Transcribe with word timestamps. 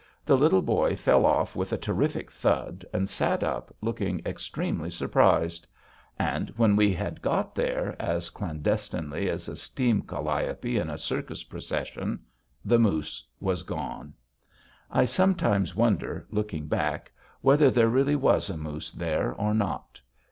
The 0.25 0.35
Little 0.35 0.63
Boy 0.63 0.95
fell 0.95 1.27
off 1.27 1.55
with 1.55 1.71
a 1.71 1.77
terrific 1.77 2.31
thud, 2.31 2.83
and 2.91 3.07
sat 3.07 3.43
up, 3.43 3.71
looking 3.81 4.19
extremely 4.25 4.89
surprised. 4.89 5.67
And 6.17 6.49
when 6.57 6.75
we 6.75 6.91
had 6.91 7.21
got 7.21 7.53
there, 7.53 7.95
as 8.01 8.31
clandestinely 8.31 9.29
as 9.29 9.47
a 9.47 9.55
steam 9.55 10.01
calliope 10.01 10.75
in 10.79 10.89
a 10.89 10.97
circus 10.97 11.43
procession, 11.43 12.19
the 12.65 12.79
moose 12.79 13.23
was 13.39 13.61
gone. 13.61 14.15
I 14.89 15.05
sometimes 15.05 15.75
wonder, 15.75 16.25
looking 16.31 16.65
back, 16.65 17.11
whether 17.41 17.69
there 17.69 17.87
really 17.87 18.15
was 18.15 18.49
a 18.49 18.57
moose 18.57 18.91
there 18.91 19.31
or 19.35 19.53
not. 19.53 20.01